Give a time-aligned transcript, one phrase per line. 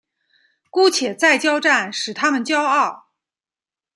[0.71, 3.11] 姑且再交战使他们骄傲。